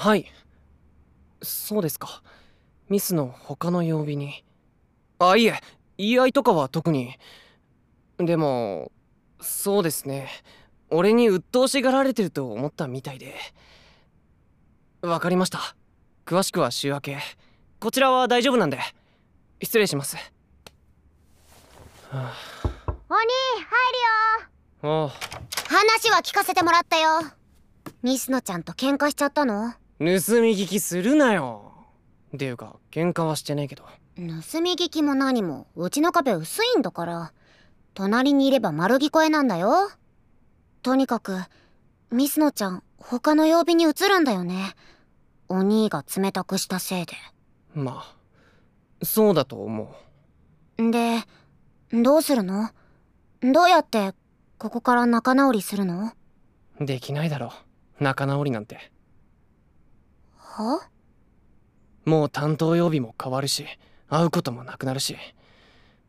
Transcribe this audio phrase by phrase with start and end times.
[0.00, 0.24] はい。
[1.42, 2.22] そうですか。
[2.88, 4.46] ミスの他の曜日に。
[5.18, 5.60] あいえ。
[5.98, 7.18] 言い合いとかは特に。
[8.16, 8.92] でも
[9.42, 10.30] そうですね。
[10.88, 13.34] 俺に鬱陶しがられてると思ったみたいで。
[15.02, 15.76] わかりました。
[16.24, 17.18] 詳しくは週明け。
[17.78, 18.78] こちらは大丈夫なんで。
[19.62, 20.22] 失礼します、は
[22.12, 22.34] あ、
[22.86, 23.26] お兄
[24.80, 25.04] 入るよ。
[25.04, 25.08] お
[25.68, 27.20] 話は聞かせてもらったよ。
[28.02, 29.74] ミスノちゃんと喧嘩しちゃったの？
[30.00, 31.74] 盗み聞きするなよ。
[32.34, 33.84] っていうか喧嘩はしてねえけど。
[34.16, 37.32] 盗み聞きも何もうちの壁薄いんだから。
[37.92, 39.90] 隣にいれば丸聞こえなんだよ。
[40.82, 41.36] とにかく
[42.10, 44.74] ミスノちゃん他の曜日に移るんだよね。
[45.48, 47.12] お兄が冷たくしたせいで。
[47.74, 49.94] まあそうだと思
[50.78, 50.90] う。
[50.90, 51.18] で
[51.92, 52.70] どうするの？
[53.42, 54.14] どうやって
[54.56, 56.12] ここから仲直りするの？
[56.80, 57.52] できないだろ
[57.98, 58.78] 仲直りなんて
[60.50, 60.88] は？
[62.04, 63.66] もう担当曜日も変わるし
[64.08, 65.16] 会うこともなくなるし。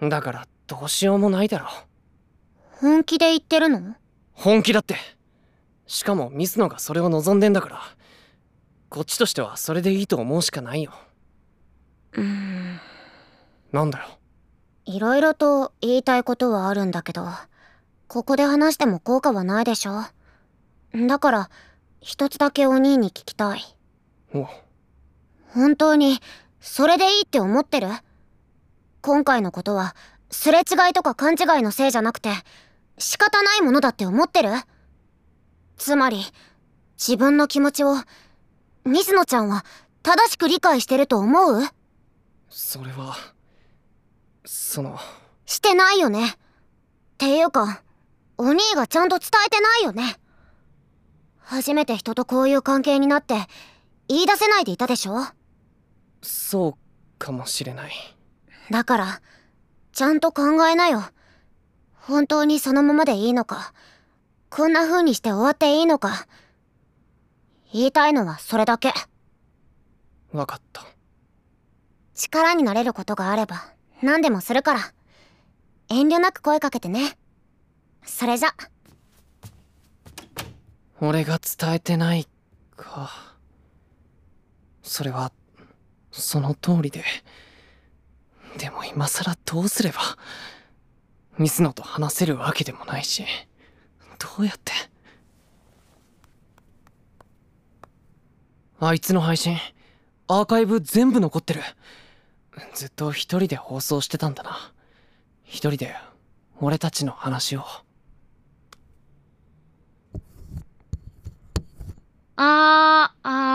[0.00, 1.68] だからどうしようもないだろ。
[2.72, 3.94] 本気で言ってるの？
[4.32, 4.96] 本気だって。
[5.86, 7.80] しかもミスノがそれを望んでんだから。
[8.88, 10.92] こっちとしてはそれでいいと思うしかないよ。
[12.12, 12.78] うん。
[13.72, 14.06] なんだよ。
[14.84, 17.26] いろいろと言いたいことはあるんだけど
[18.08, 20.02] ここで話しても効果はないでしょ。
[21.06, 21.50] だから
[22.00, 23.60] 一つだけお兄に聞きたい。
[23.60, 23.81] お
[25.48, 26.20] 本当に
[26.60, 27.88] それでいいって思ってる？
[29.00, 29.94] 今回のことは
[30.30, 32.30] すれ違いとか勘違いのせいじゃなくて
[32.98, 34.50] 仕方ないものだって思ってる？
[35.76, 36.22] つまり
[36.96, 37.96] 自分の気持ちを
[38.84, 39.64] 水野ちゃんは
[40.02, 41.62] 正しく理解してると思う？
[42.48, 43.16] それは
[44.44, 44.98] その。
[45.44, 46.28] してないよね。
[46.28, 46.32] っ
[47.18, 47.82] ていうか
[48.38, 50.16] お兄がちゃんと伝えてないよね。
[51.38, 53.34] 初めて人とこういう関係になって
[54.12, 55.24] 言い出せないでいたでしょ？
[56.20, 56.74] そう
[57.18, 57.92] かもしれない。
[58.70, 59.22] だから
[59.92, 61.02] ちゃんと考えなよ。
[61.94, 63.72] 本当にそのままでいいのか。
[64.50, 66.26] こんな風にして終わっていいのか。
[67.72, 68.92] 言いたいのはそれだけ。
[70.30, 70.84] 分かった。
[72.14, 73.64] 力になれることがあれば
[74.02, 74.80] 何でもするから。
[75.88, 77.16] 遠慮なく声かけてね。
[78.04, 78.54] それじゃ。
[81.00, 82.28] 俺が伝えてない
[82.76, 83.31] か
[84.82, 85.32] それは
[86.10, 87.04] その通りで。
[88.58, 90.00] でも今更どうすれば
[91.38, 93.24] ミスノと話せるわけでもないし
[94.18, 94.72] どうやって。
[98.78, 99.56] あいつの配信
[100.28, 101.62] アーカイブ全部残ってる。
[102.74, 104.72] ずっと一人で放送してたんだな。
[105.44, 105.94] 一人で
[106.60, 107.64] 俺たちの話を。
[112.36, 113.51] あーあー。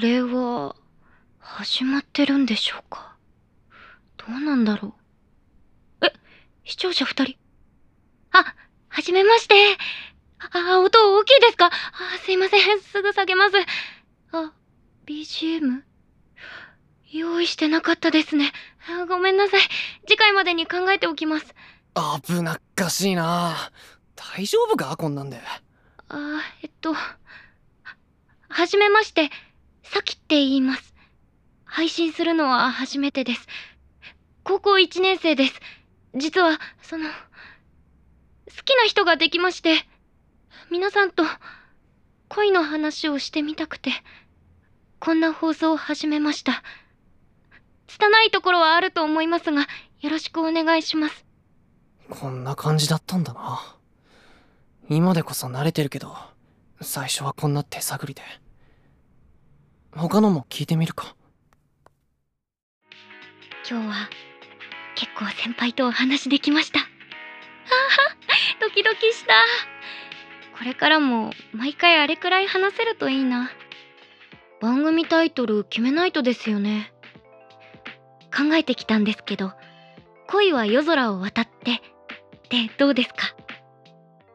[0.00, 0.74] れは
[1.38, 3.14] 始まってるんでしょうか？
[4.16, 4.94] どうなんだろ
[6.02, 6.06] う？
[6.06, 6.12] え
[6.64, 7.36] 視聴者二人？
[8.32, 8.54] あ
[8.88, 9.54] はじめまして。
[10.52, 11.66] あ音大きいですか？
[11.66, 11.70] あ
[12.24, 12.80] すいません。
[12.80, 13.56] すぐ下げます。
[14.32, 14.52] あ
[15.06, 15.82] BGM
[17.12, 18.52] 用意してなかったですね。
[19.08, 19.60] ごめんなさい。
[20.06, 21.54] 次回までに考えておきます。
[22.24, 23.54] 危なっかしいな。
[24.16, 24.96] 大丈夫か？
[24.96, 25.40] こんなんで。
[26.08, 29.30] あえっとはじめまして
[29.92, 30.94] さきって言います。
[31.64, 33.48] 配信するのは初めてです。
[34.44, 35.54] 高校1年生です。
[36.14, 37.12] 実はその好
[38.64, 39.84] きな人ができまして
[40.70, 41.24] 皆さんと
[42.28, 43.90] 恋の話をしてみたくて
[45.00, 46.62] こんな放送を始めました。
[47.88, 49.66] 拙いところはあると思いますが
[50.02, 51.26] よろしくお願いします。
[52.08, 53.76] こんな感じだったんだな。
[54.88, 56.16] 今でこそ慣れてるけど
[56.80, 58.22] 最初はこんな手探りで。
[59.92, 61.14] 他のも聞いてみるか。
[63.68, 63.94] 今日は
[64.94, 66.80] 結構先輩とお話できました。
[66.80, 66.86] ああ
[68.60, 69.34] ドキドキした。
[70.58, 73.50] これからも毎回あれくらい話せるといいな。
[74.60, 76.92] 番組タイトル決めないとですよね。
[78.34, 79.52] 考えてきたんですけど
[80.28, 81.80] 「恋は夜空を渡って」っ
[82.48, 83.34] てどうですか？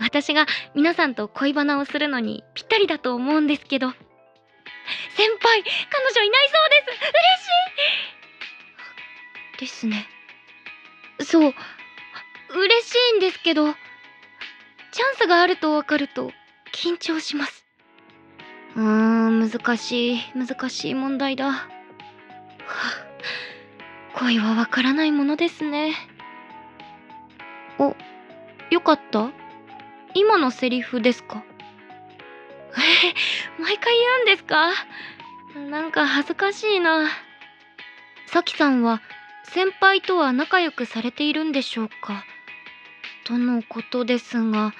[0.00, 3.92] 私が皆さんと恋バナをするのにぴったりだと思うんですけど。
[5.16, 5.68] 先輩彼
[6.14, 7.00] 女いないそうです。
[7.00, 7.48] 嬉し
[9.56, 9.60] い。
[9.60, 10.06] ですね。
[11.20, 11.54] そう。
[12.58, 13.74] 嬉しいんですけど
[14.92, 16.30] チャンスがあると分かると
[16.72, 17.66] 緊張します。
[18.76, 21.68] うーん難しい難しい問題だ、はあ、
[24.14, 25.94] 恋はわからないものですね。
[27.78, 27.96] お
[28.70, 29.30] よかった？
[30.14, 31.42] 今のセリフですか？
[32.78, 33.14] え
[33.62, 34.72] 毎回言うんですか？
[35.70, 37.08] なんか恥ずかしいな。
[38.26, 39.00] さきさんは
[39.44, 42.24] 先輩とは仲良くされているんでしょうか？
[43.24, 44.72] とのことですが。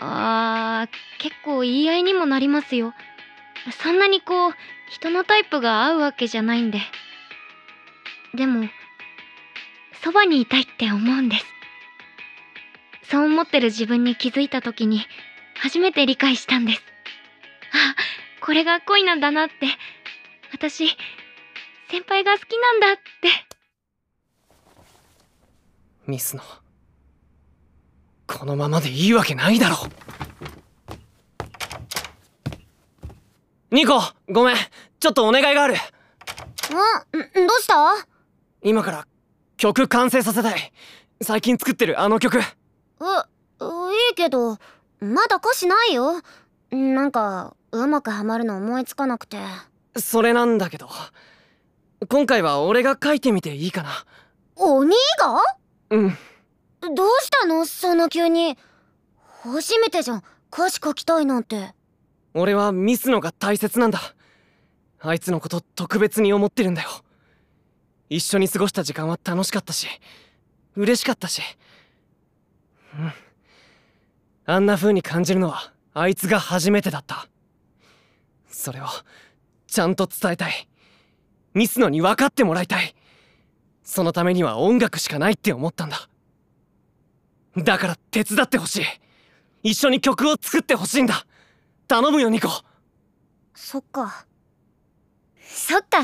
[0.00, 2.94] あー結構言い合いにもなりますよ。
[3.72, 4.54] そんなにこう
[4.88, 6.80] 人のタイプが合うわけじゃないんで。
[8.34, 8.68] でも
[10.02, 11.46] そばにいたいって思うんです。
[13.10, 15.04] そう思ってる自分に気づいた時に
[15.58, 16.82] 初めて理解したんです。
[18.40, 19.54] これが恋なんだなって。
[20.52, 20.88] 私
[21.90, 23.00] 先輩が好きなんだって。
[26.06, 26.42] ミスの
[28.26, 29.76] このままでいいわけないだろ。
[33.70, 34.00] ニコ
[34.30, 34.56] ごめん。
[35.00, 35.74] ちょっとお願いがある。
[35.76, 38.06] あんどうした？
[38.62, 39.06] 今から
[39.56, 40.72] 曲完成させたい。
[41.22, 42.38] 最近作ってるあの曲。
[42.38, 42.44] う、い
[44.12, 44.58] いけど
[45.00, 46.22] まだ歌詞ないよ。
[46.70, 49.38] なんかうまくハマるの思いつかなくて。
[49.96, 50.88] それなんだけど。
[52.08, 53.90] 今回は俺が書いてみていいかな。
[54.56, 55.42] お兄が？
[55.90, 56.18] うん。
[56.94, 57.64] どうしたの？
[57.66, 58.56] その急に。
[59.42, 60.22] 初めてじゃん。
[60.52, 61.74] 歌詞書きたいなんて。
[62.34, 64.00] 俺はミスのが大切なんだ。
[65.00, 66.88] あいつのこと特別に思ってるんだよ。
[68.08, 69.86] 一緒に過ごした時間は楽しかったし
[70.76, 71.42] 嬉しかったし。
[72.98, 73.12] うん。
[74.46, 77.28] あんな風に感じるのはあいつが初めてだった
[78.58, 78.86] それを
[79.68, 80.68] ちゃんと伝えたい。
[81.54, 82.96] ミスのに分かってもらいたい。
[83.84, 86.08] そのためには音楽しかないって思ったんだ。
[87.56, 88.84] だから手伝ってほしい。
[89.62, 91.24] 一緒に曲を作ってほしいんだ。
[91.86, 92.48] 頼むよニコ。
[93.54, 94.26] そっか。
[95.40, 96.02] そっか。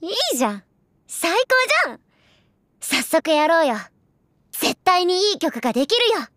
[0.00, 0.62] いいじゃん。
[1.08, 1.38] 最高
[1.86, 2.00] じゃん。
[2.80, 3.74] 早速やろうよ。
[4.52, 6.28] 絶対にいい曲ができるよ。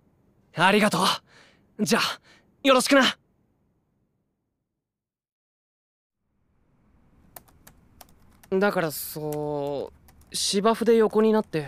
[0.55, 0.97] ありがと
[1.77, 1.85] う。
[1.85, 2.19] じゃあ
[2.63, 3.16] よろしくな
[8.51, 9.91] だからそ
[10.31, 11.67] う芝生で横になって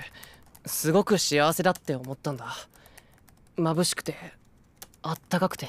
[0.65, 2.55] すごく幸せだって思ったんだ。
[3.57, 4.15] 眩しくて
[5.01, 5.67] あったかくて。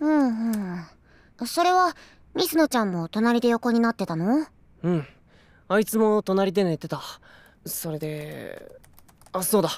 [0.00, 1.46] うんうん。
[1.46, 1.96] それは
[2.34, 4.46] ミスノちゃんも隣で横になってたの？
[4.82, 5.06] うん。
[5.68, 7.00] あいつも隣で寝てた。
[7.64, 8.78] それで
[9.32, 9.70] あそうだ。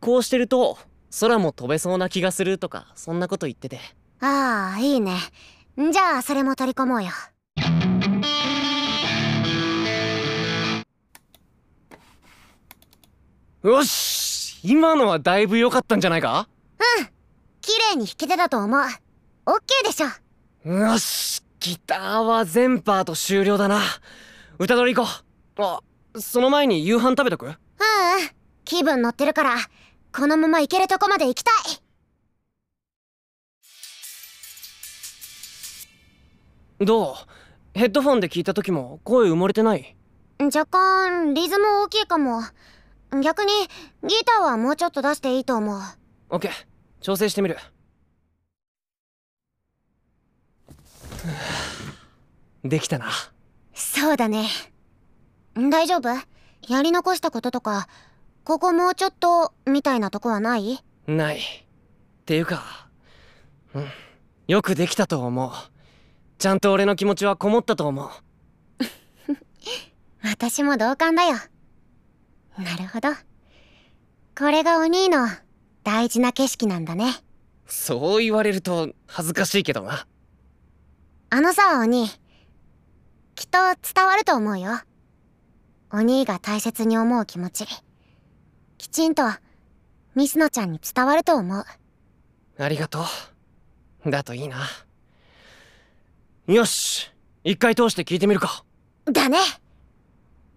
[0.00, 0.78] こうしてると
[1.20, 3.80] 空も飛べそうな気がするとかそんなこと言ってて。
[4.20, 5.18] ああいいね。
[5.76, 7.10] じゃあそれも取り込もうよ
[13.62, 16.48] よし今のはだいぶ良かったんじゃないか？
[16.78, 17.06] うん。
[17.60, 18.80] 綺麗に弾けてたと思う。
[18.80, 20.06] オッケーでしょ。
[20.70, 23.82] よしギターは全パート終了だな。
[24.58, 25.10] 歌取り行こ
[25.58, 25.62] う。
[25.62, 25.80] あ
[26.18, 27.44] その前に夕飯食べとく？
[27.44, 27.56] うんうん。
[28.64, 29.56] 気分乗ってるから
[30.16, 31.50] このまま行けるとこまで行きた
[36.80, 36.84] い。
[36.86, 37.14] どう？
[37.74, 39.94] ヘッドフォンで聞いた時も声埋もれてない？
[40.38, 42.40] 若干リズム大きいかも
[43.22, 43.52] 逆に
[44.04, 45.80] ギターはもうちょっと出していいと思う。
[46.30, 46.52] オッケー
[47.00, 47.56] 調整してみる。
[52.64, 53.06] できたな。
[53.74, 54.48] そうだね。
[55.56, 56.08] 大丈夫？
[56.68, 57.88] やり残したこととか
[58.44, 60.78] ここもうちょっとみたいなとこはない？
[61.06, 61.38] ない。
[61.38, 61.40] っ
[62.26, 62.88] ていうか
[63.74, 63.86] うん。
[64.46, 65.50] よくできたと思う。
[66.38, 68.08] ちゃんと俺の気持ちはこもったと思う。
[70.22, 71.36] 私も同感だよ
[72.58, 73.08] なるほど。
[74.38, 75.28] これがお兄の
[75.84, 77.14] 大事な景色なんだね。
[77.66, 80.06] そう言われると恥ずかしいけどな。
[81.30, 82.08] あのさお兄
[83.34, 83.58] きっと
[83.94, 84.80] 伝わると思うよ。
[85.92, 87.66] お兄が大切に思う気持ち。
[88.78, 89.22] きちんと
[90.14, 91.64] ミスノちゃんに伝わると思う。
[92.58, 93.04] ありがと
[94.06, 94.10] う。
[94.10, 94.66] だといいな。
[96.46, 97.10] よし
[97.44, 98.64] 一回通して聞いてみるか。
[99.06, 99.38] だね。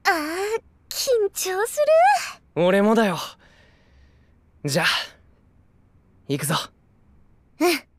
[0.05, 1.79] あー緊張す
[2.55, 3.17] 俺もだよ。
[4.63, 4.85] じゃあ
[6.27, 6.53] 行くぞ。
[7.59, 7.92] るうん